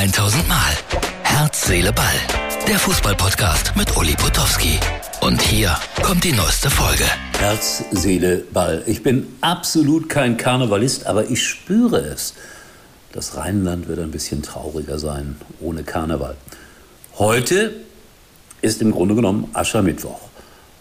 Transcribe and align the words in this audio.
1000 0.00 0.48
Mal. 0.48 0.56
Herz, 1.24 1.66
Seele, 1.66 1.92
Ball. 1.92 2.06
Der 2.66 2.78
Fußballpodcast 2.78 3.76
mit 3.76 3.94
Uli 3.98 4.14
Potowski. 4.14 4.80
Und 5.20 5.42
hier 5.42 5.76
kommt 6.02 6.24
die 6.24 6.32
neueste 6.32 6.70
Folge. 6.70 7.04
Herz, 7.38 7.84
Seele, 7.90 8.42
Ball. 8.50 8.82
Ich 8.86 9.02
bin 9.02 9.26
absolut 9.42 10.08
kein 10.08 10.38
Karnevalist, 10.38 11.06
aber 11.06 11.28
ich 11.28 11.46
spüre 11.46 11.98
es. 11.98 12.32
Das 13.12 13.36
Rheinland 13.36 13.88
wird 13.88 13.98
ein 13.98 14.10
bisschen 14.10 14.40
trauriger 14.40 14.98
sein 14.98 15.36
ohne 15.60 15.82
Karneval. 15.82 16.34
Heute 17.18 17.74
ist 18.62 18.80
im 18.80 18.92
Grunde 18.92 19.14
genommen 19.14 19.50
Aschermittwoch. 19.52 20.30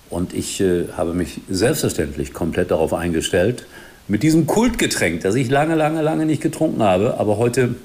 Und 0.09 0.33
ich 0.33 0.61
äh, 0.61 0.85
habe 0.95 1.13
mich 1.13 1.41
selbstverständlich 1.49 2.31
komplett 2.31 2.71
darauf 2.71 2.93
eingestellt, 2.93 3.65
mit 4.07 4.23
diesem 4.23 4.47
Kultgetränk, 4.47 5.23
das 5.23 5.35
ich 5.35 5.49
lange, 5.49 5.75
lange, 5.75 6.01
lange 6.01 6.25
nicht 6.25 6.41
getrunken 6.41 6.81
habe, 6.81 7.19
aber 7.19 7.35
heute 7.35 7.75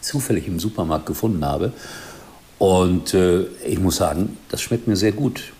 zufällig 0.00 0.46
im 0.46 0.58
Supermarkt 0.58 1.06
gefunden 1.06 1.44
habe. 1.44 1.72
Und 2.58 3.14
äh, 3.14 3.44
ich 3.66 3.78
muss 3.78 3.96
sagen, 3.96 4.36
das 4.48 4.60
schmeckt 4.60 4.86
mir 4.86 4.96
sehr 4.96 5.12
gut. 5.12 5.52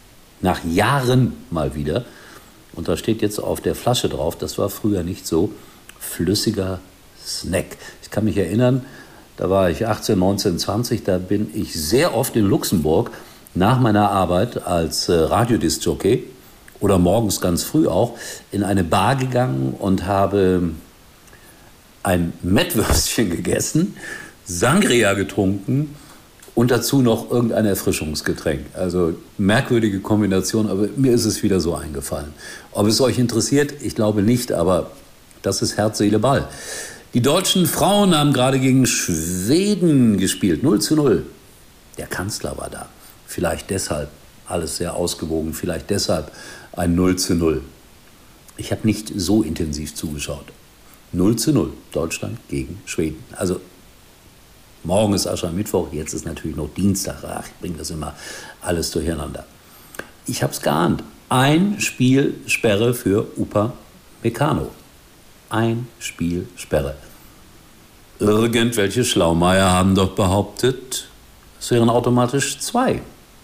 Nach 0.43 0.65
Jahren 0.65 1.35
mal 1.51 1.75
wieder. 1.75 2.05
Und 2.75 2.89
da 2.89 2.97
steht 2.97 3.23
jetzt 3.23 3.39
auf 3.39 3.61
der 3.61 3.75
Flasche 3.75 4.09
drauf, 4.09 4.37
das 4.37 4.59
war 4.59 4.69
früher 4.69 5.03
nicht 5.03 5.27
so, 5.27 5.53
flüssiger 5.99 6.81
Snack. 7.25 7.77
Ich 8.03 8.11
kann 8.11 8.25
mich 8.25 8.37
erinnern, 8.37 8.85
da 9.37 9.51
war 9.51 9.71
ich 9.71 9.87
18, 9.87 10.19
19, 10.19 10.59
20, 10.59 11.05
da 11.05 11.19
bin 11.19 11.51
ich 11.55 11.75
sehr 11.75 12.15
oft 12.15 12.37
in 12.37 12.45
Luxemburg 12.45 13.11
nach 13.55 13.81
meiner 13.81 14.11
Arbeit 14.11 14.67
als 14.67 15.09
äh, 15.09 15.13
Radiodisc-Jockey 15.15 16.25
oder 16.81 16.99
morgens 16.99 17.41
ganz 17.41 17.63
früh 17.63 17.89
auch 17.89 18.17
in 18.53 18.63
eine 18.63 18.85
Bar 18.85 19.17
gegangen 19.17 19.75
und 19.79 20.07
habe 20.07 20.71
ein 22.03 22.33
Mettwürstchen 22.43 23.31
gegessen, 23.37 23.97
Sangria 24.59 25.15
getrunken 25.15 25.95
und 26.55 26.71
dazu 26.71 27.03
noch 27.03 27.31
irgendein 27.31 27.67
Erfrischungsgetränk. 27.67 28.67
Also 28.75 29.15
merkwürdige 29.39 30.01
Kombination, 30.01 30.69
aber 30.69 30.89
mir 30.97 31.13
ist 31.13 31.25
es 31.25 31.43
wieder 31.43 31.61
so 31.61 31.75
eingefallen. 31.75 32.33
Ob 32.73 32.87
es 32.87 33.01
euch 33.01 33.19
interessiert, 33.19 33.75
ich 33.81 33.95
glaube 33.95 34.23
nicht, 34.23 34.53
aber 34.53 34.91
das 35.43 35.63
ist 35.63 35.77
Herz, 35.77 35.99
Seele, 35.99 36.19
Ball. 36.19 36.49
Die 37.15 37.23
deutschen 37.23 37.67
Frauen 37.67 38.17
haben 38.17 38.33
gerade 38.33 38.59
gegen 38.59 38.87
Schweden 38.87 40.19
gespielt, 40.19 40.63
0 40.63 40.81
zu 40.81 40.97
0. 40.97 41.25
Der 41.99 42.07
Kanzler 42.07 42.59
war 42.59 42.71
da. 42.71 42.89
Vielleicht 43.27 43.71
deshalb 43.71 44.09
alles 44.47 44.77
sehr 44.77 44.95
ausgewogen, 44.95 45.55
vielleicht 45.55 45.91
deshalb 45.91 46.33
ein 46.73 46.95
0 46.95 47.17
zu 47.17 47.35
0. 47.35 47.63
Ich 48.57 48.73
habe 48.73 48.87
nicht 48.87 49.13
so 49.15 49.43
intensiv 49.43 49.95
zugeschaut. 49.95 50.47
0 51.13 51.37
zu 51.37 51.53
0, 51.53 51.73
Deutschland 51.93 52.39
gegen 52.49 52.81
Schweden. 52.85 53.23
Also 53.37 53.61
morgen 54.85 55.15
ist 55.15 55.27
Aschermittwoch, 55.27 55.93
jetzt 55.93 56.15
ist 56.15 56.25
natürlich 56.25 56.57
noch 56.57 56.71
Dienstag. 56.75 57.25
Ach, 57.25 57.47
ich 57.47 57.61
bringe 57.61 57.79
das 57.79 57.91
immer 57.91 58.15
alles 58.63 58.91
durcheinander. 58.91 59.45
Ich 60.27 60.43
habe 60.43 60.53
es 60.53 60.61
geahnt. 60.61 61.03
Ein 61.29 61.81
Spiel 61.81 62.35
Sperre 62.47 62.95
für 62.95 63.27
Upa 63.37 63.73
Meccano. 64.23 64.71
Ein 65.49 65.89
Spiel 65.99 66.49
Sperre. 66.57 66.97
Irgendwelche 68.19 69.05
Schlaumeier 69.05 69.71
haben 69.71 69.95
doch 69.95 70.15
behauptet, 70.15 71.09
es 71.59 71.71
wären 71.71 71.91
automatisch 71.91 72.59
zwei. 72.59 73.03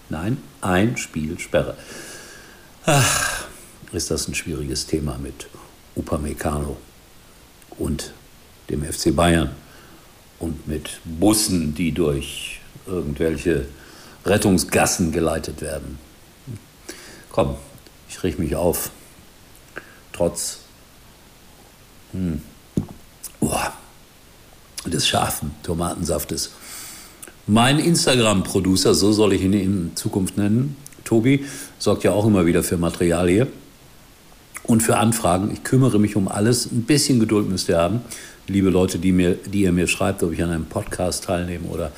Nein, 0.09 0.39
ein 0.61 0.97
Spiel 0.97 1.39
Sperre. 1.39 1.77
Ach, 2.85 3.47
ist 3.93 4.11
das 4.11 4.29
ein 4.29 4.35
schwieriges 4.35 4.87
Thema 4.87 5.19
mit 5.19 5.49
Upamecano 5.97 6.77
und 7.79 8.13
dem 8.71 8.85
FC 8.85 9.15
Bayern 9.15 9.51
und 10.39 10.67
mit 10.67 11.01
Bussen, 11.05 11.75
die 11.75 11.93
durch 11.93 12.61
irgendwelche 12.87 13.67
Rettungsgassen 14.25 15.13
geleitet 15.13 15.61
werden. 15.61 15.99
Komm, 17.31 17.57
ich 18.09 18.23
richte 18.23 18.41
mich 18.41 18.57
auf. 18.57 18.91
Trotz 20.13 20.61
hm, 22.13 22.41
oh, 23.41 23.51
des 24.87 25.07
scharfen 25.07 25.53
Tomatensaftes. 25.63 26.53
Mein 27.47 27.79
Instagram-Producer, 27.79 28.95
so 28.95 29.13
soll 29.13 29.35
ich 29.35 29.43
ihn 29.43 29.53
in 29.53 29.93
Zukunft 29.95 30.37
nennen, 30.37 30.77
Tobi 31.05 31.45
sorgt 31.79 32.05
ja 32.05 32.13
auch 32.13 32.27
immer 32.27 32.47
wieder 32.47 32.63
für 32.63 32.77
Material 32.77 33.29
hier 33.29 33.47
und 34.65 34.83
für 34.83 34.97
Anfragen. 34.99 35.51
Ich 35.53 35.63
kümmere 35.63 35.99
mich 35.99 36.17
um 36.17 36.29
alles. 36.29 36.67
Ein 36.67 36.83
bisschen 36.83 37.21
Geduld 37.21 37.49
müsst 37.49 37.69
ihr 37.69 37.79
haben. 37.79 38.01
Liebe 38.49 38.71
Leute, 38.71 38.99
die, 38.99 39.11
mir, 39.11 39.35
die 39.35 39.63
ihr 39.63 39.73
mir 39.73 39.89
schreibt, 39.89 40.23
ob 40.23 40.33
ich 40.33 40.43
an 40.43 40.51
einem 40.51 40.67
Podcast 40.67 41.25
teilnehme 41.25 41.67
oder 41.67 41.91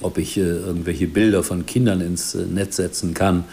ob 0.00 0.16
ich 0.16 0.36
äh, 0.36 0.40
irgendwelche 0.40 1.06
Bilder 1.06 1.42
von 1.42 1.66
Kindern 1.66 2.00
ins 2.00 2.34
äh, 2.34 2.46
Netz 2.46 2.76
setzen 2.76 3.12
kann, 3.12 3.44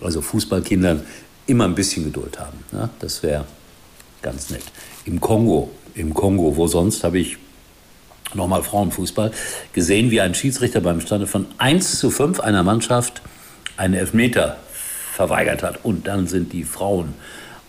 also 0.00 0.20
Fußballkindern, 0.20 1.02
immer 1.46 1.64
ein 1.64 1.74
bisschen 1.74 2.04
Geduld 2.04 2.38
haben. 2.38 2.58
Ne? 2.72 2.90
Das 2.98 3.22
wäre 3.22 3.46
ganz 4.20 4.50
nett. 4.50 4.64
Im 5.06 5.20
Kongo, 5.20 5.70
im 5.94 6.12
Kongo, 6.12 6.56
wo 6.56 6.66
sonst 6.66 7.04
habe 7.04 7.18
ich 7.18 7.38
nochmal 8.34 8.62
Frauenfußball 8.62 9.32
gesehen, 9.72 10.10
wie 10.10 10.20
ein 10.20 10.34
Schiedsrichter 10.34 10.80
beim 10.80 11.00
Stande 11.00 11.26
von 11.26 11.46
1 11.58 11.98
zu 11.98 12.10
5 12.10 12.40
einer 12.40 12.62
Mannschaft 12.62 13.22
einen 13.76 13.94
Elfmeter 13.94 14.58
verweigert 15.12 15.62
hat. 15.62 15.84
Und 15.84 16.06
dann 16.06 16.26
sind 16.26 16.52
die 16.52 16.64
Frauen 16.64 17.14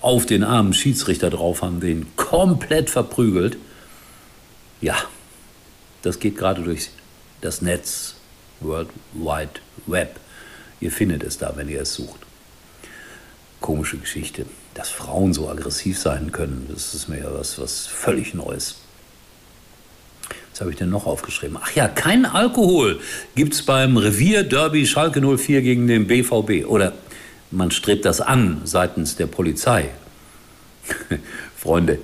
auf 0.01 0.25
den 0.25 0.43
armen 0.43 0.73
Schiedsrichter 0.73 1.29
drauf, 1.29 1.61
haben 1.61 1.79
den 1.79 2.07
komplett 2.17 2.89
verprügelt. 2.89 3.57
Ja, 4.83 4.97
das 6.01 6.19
geht 6.19 6.37
gerade 6.37 6.61
durch 6.61 6.89
das 7.39 7.61
Netz, 7.61 8.15
World 8.59 8.89
Wide 9.13 9.61
Web. 9.85 10.19
Ihr 10.81 10.91
findet 10.91 11.23
es 11.23 11.37
da, 11.37 11.53
wenn 11.55 11.69
ihr 11.69 11.83
es 11.83 11.93
sucht. 11.93 12.19
Komische 13.61 13.95
Geschichte. 13.95 14.45
Dass 14.73 14.89
Frauen 14.89 15.33
so 15.33 15.49
aggressiv 15.49 15.97
sein 15.97 16.33
können, 16.33 16.67
das 16.69 16.93
ist 16.93 17.07
mir 17.07 17.19
ja 17.19 17.33
was, 17.33 17.59
was 17.59 17.87
völlig 17.87 18.33
Neues. 18.33 18.75
Was 20.51 20.59
habe 20.59 20.71
ich 20.71 20.77
denn 20.77 20.89
noch 20.89 21.05
aufgeschrieben? 21.05 21.57
Ach 21.61 21.71
ja, 21.73 21.87
kein 21.87 22.25
Alkohol 22.25 22.99
gibt 23.35 23.53
es 23.53 23.61
beim 23.61 23.95
Revier 23.95 24.43
Derby 24.43 24.85
Schalke 24.85 25.21
04 25.21 25.61
gegen 25.61 25.87
den 25.87 26.07
BVB. 26.07 26.67
Oder 26.67 26.91
man 27.51 27.71
strebt 27.71 28.03
das 28.03 28.19
an 28.19 28.63
seitens 28.65 29.15
der 29.15 29.27
Polizei. 29.27 29.91
Freunde, 31.55 31.99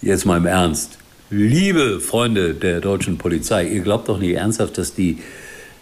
jetzt 0.00 0.24
mal 0.24 0.38
im 0.38 0.46
Ernst. 0.46 0.96
Liebe 1.34 1.98
Freunde 2.00 2.52
der 2.52 2.82
deutschen 2.82 3.16
Polizei, 3.16 3.66
ihr 3.66 3.80
glaubt 3.80 4.10
doch 4.10 4.18
nicht 4.18 4.34
ernsthaft, 4.34 4.76
dass 4.76 4.92
die 4.92 5.16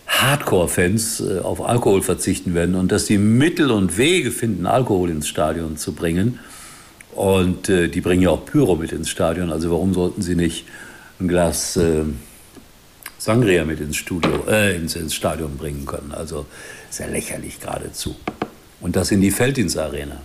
Hardcore-Fans 0.06 1.22
äh, 1.22 1.38
auf 1.40 1.60
Alkohol 1.68 2.02
verzichten 2.02 2.54
werden 2.54 2.76
und 2.76 2.92
dass 2.92 3.06
die 3.06 3.18
Mittel 3.18 3.72
und 3.72 3.98
Wege 3.98 4.30
finden, 4.30 4.64
Alkohol 4.64 5.10
ins 5.10 5.26
Stadion 5.26 5.76
zu 5.76 5.92
bringen. 5.92 6.38
Und 7.16 7.68
äh, 7.68 7.88
die 7.88 8.00
bringen 8.00 8.22
ja 8.22 8.30
auch 8.30 8.44
Pyro 8.44 8.76
mit 8.76 8.92
ins 8.92 9.10
Stadion. 9.10 9.50
Also 9.50 9.72
warum 9.72 9.92
sollten 9.92 10.22
sie 10.22 10.36
nicht 10.36 10.66
ein 11.18 11.26
Glas 11.26 11.76
äh, 11.76 12.04
Sangria 13.18 13.64
mit 13.64 13.80
ins 13.80 13.96
Studio, 13.96 14.44
äh, 14.48 14.76
ins, 14.76 14.94
ins 14.94 15.16
Stadion 15.16 15.56
bringen 15.56 15.84
können. 15.84 16.12
Also 16.12 16.46
sehr 16.90 17.08
lächerlich 17.08 17.58
geradezu. 17.58 18.14
Und 18.80 18.94
das 18.94 19.10
in 19.10 19.20
die 19.20 19.32
Felddienstarena. 19.32 20.20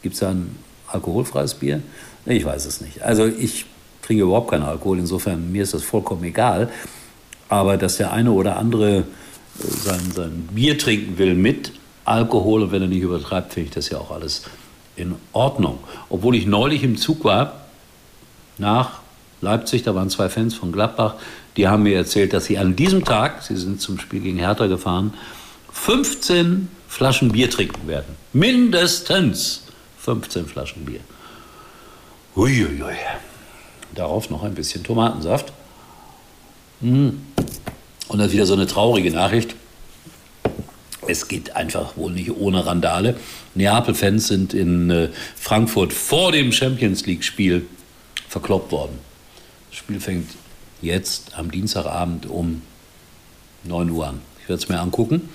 Gibt 0.00 0.14
es 0.14 0.20
da 0.20 0.30
ein 0.30 0.56
alkoholfreies 0.86 1.52
Bier? 1.52 1.82
Ich 2.24 2.46
weiß 2.46 2.64
es 2.64 2.80
nicht. 2.80 3.02
Also 3.02 3.26
ich 3.26 3.66
trinke 4.04 4.24
überhaupt 4.24 4.50
keinen 4.50 4.62
Alkohol, 4.62 4.98
insofern 4.98 5.50
mir 5.50 5.62
ist 5.62 5.74
das 5.74 5.82
vollkommen 5.82 6.24
egal. 6.24 6.70
Aber 7.48 7.76
dass 7.76 7.96
der 7.96 8.12
eine 8.12 8.32
oder 8.32 8.56
andere 8.56 8.98
äh, 8.98 9.02
sein, 9.58 10.00
sein 10.14 10.48
Bier 10.52 10.78
trinken 10.78 11.18
will 11.18 11.34
mit 11.34 11.72
Alkohol 12.04 12.62
und 12.62 12.72
wenn 12.72 12.82
er 12.82 12.88
nicht 12.88 13.02
übertreibt, 13.02 13.54
finde 13.54 13.68
ich 13.68 13.74
das 13.74 13.88
ja 13.88 13.98
auch 13.98 14.10
alles 14.10 14.42
in 14.96 15.14
Ordnung. 15.32 15.78
Obwohl 16.10 16.34
ich 16.36 16.46
neulich 16.46 16.82
im 16.82 16.96
Zug 16.96 17.24
war, 17.24 17.60
nach 18.58 19.00
Leipzig, 19.40 19.82
da 19.82 19.94
waren 19.94 20.10
zwei 20.10 20.28
Fans 20.28 20.54
von 20.54 20.72
Gladbach, 20.72 21.14
die 21.56 21.68
haben 21.68 21.82
mir 21.82 21.96
erzählt, 21.96 22.32
dass 22.32 22.46
sie 22.46 22.58
an 22.58 22.76
diesem 22.76 23.04
Tag, 23.04 23.42
sie 23.42 23.56
sind 23.56 23.80
zum 23.80 23.98
Spiel 23.98 24.20
gegen 24.20 24.38
Hertha 24.38 24.66
gefahren, 24.66 25.14
15 25.72 26.68
Flaschen 26.88 27.32
Bier 27.32 27.50
trinken 27.50 27.88
werden. 27.88 28.16
Mindestens 28.32 29.64
15 29.98 30.46
Flaschen 30.46 30.84
Bier. 30.84 31.00
Uiuiui. 32.36 32.94
Darauf 33.94 34.30
noch 34.30 34.42
ein 34.42 34.54
bisschen 34.54 34.82
Tomatensaft. 34.82 35.52
Hm. 36.80 37.22
Und 38.08 38.18
dann 38.18 38.32
wieder 38.32 38.46
so 38.46 38.54
eine 38.54 38.66
traurige 38.66 39.10
Nachricht. 39.10 39.54
Es 41.06 41.28
geht 41.28 41.54
einfach 41.54 41.96
wohl 41.96 42.12
nicht 42.12 42.30
ohne 42.30 42.64
Randale. 42.66 43.16
Neapel-Fans 43.54 44.26
sind 44.26 44.54
in 44.54 44.90
äh, 44.90 45.08
Frankfurt 45.36 45.92
vor 45.92 46.32
dem 46.32 46.52
Champions 46.52 47.06
League-Spiel 47.06 47.66
verkloppt 48.28 48.72
worden. 48.72 48.98
Das 49.70 49.78
Spiel 49.78 50.00
fängt 50.00 50.30
jetzt 50.80 51.36
am 51.36 51.50
Dienstagabend 51.50 52.26
um 52.26 52.62
9 53.64 53.90
Uhr 53.90 54.08
an. 54.08 54.20
Ich 54.42 54.48
werde 54.48 54.62
es 54.62 54.68
mir 54.68 54.80
angucken 54.80 55.28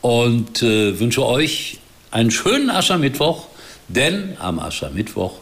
und 0.00 0.62
äh, 0.62 0.98
wünsche 0.98 1.24
euch 1.26 1.78
einen 2.10 2.30
schönen 2.30 2.70
Aschermittwoch, 2.70 3.46
denn 3.88 4.36
am 4.38 4.58
Aschermittwoch 4.58 5.40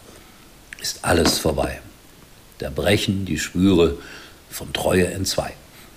ist 0.81 1.05
alles 1.05 1.39
vorbei. 1.39 1.81
Da 2.63 2.71
brechen 2.71 3.25
die 3.25 3.39
Schwüre 3.39 3.99
von 4.49 4.73
Treue 4.73 5.09
entzwei. 5.09 5.53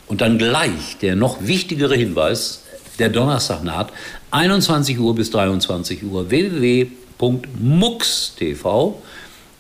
Und 0.07 0.21
dann 0.21 0.39
gleich 0.39 0.97
der 0.99 1.15
noch 1.15 1.45
wichtigere 1.45 1.95
Hinweis, 1.95 2.63
der 2.97 3.09
Donnerstag 3.09 3.63
naht, 3.63 3.93
21 4.31 4.99
Uhr 4.99 5.13
bis 5.13 5.29
23 5.29 6.03
Uhr, 6.03 6.31
www.mux.tv. 6.31 6.91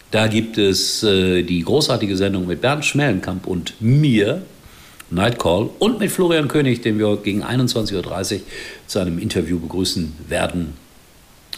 Da 0.09 0.27
gibt 0.27 0.57
es 0.57 1.03
äh, 1.03 1.43
die 1.43 1.61
großartige 1.61 2.17
Sendung 2.17 2.47
mit 2.47 2.61
Bernd 2.61 2.83
Schmellenkamp 2.85 3.45
und 3.45 3.79
mir, 3.79 4.41
Nightcall, 5.11 5.69
und 5.77 5.99
mit 5.99 6.09
Florian 6.11 6.47
König, 6.47 6.81
den 6.81 6.97
wir 6.97 7.17
gegen 7.17 7.43
21.30 7.43 8.35
Uhr 8.35 8.41
zu 8.87 8.97
einem 8.97 9.19
Interview 9.19 9.59
begrüßen 9.59 10.15
werden. 10.27 10.73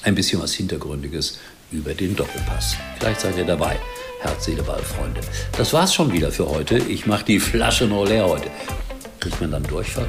Ein 0.04 0.16
bisschen 0.16 0.42
was 0.42 0.54
Hintergründiges 0.56 1.40
über 1.72 1.94
den 1.94 2.18
Doppelpass. 2.18 2.76
Vielleicht 3.00 3.22
seid 3.22 3.38
ihr 3.38 3.46
dabei. 3.46 3.78
Herz, 4.20 4.46
Seele, 4.46 4.64
Ball, 4.64 4.82
Freunde. 4.82 5.22
Das 5.58 5.74
war's 5.74 5.94
schon 5.94 6.12
wieder 6.12 6.32
für 6.32 6.48
heute. 6.50 6.78
Ich 6.78 7.06
mache 7.06 7.26
die 7.26 7.40
Flasche 7.40 7.86
nur 7.86 8.08
leer 8.08 8.28
heute. 8.28 8.50
Kriegt 9.20 9.40
man 9.42 9.52
dann 9.52 9.64
Durchfall? 9.64 10.08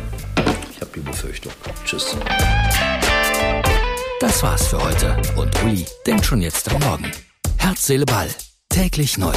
Ich 0.71 0.81
habe 0.81 0.91
die 0.95 1.01
Befürchtung. 1.01 1.53
Tschüss. 1.85 2.17
Das 4.21 4.43
war's 4.43 4.67
für 4.69 4.83
heute. 4.83 5.17
Und 5.37 5.63
Uli 5.63 5.87
denkt 6.07 6.25
schon 6.25 6.43
jetzt 6.43 6.73
am 6.73 6.81
Morgen. 6.81 7.11
Herz, 7.59 7.87
Seele, 7.87 8.07
Ball. 8.07 8.29
Täglich 8.69 9.19
neu. 9.19 9.35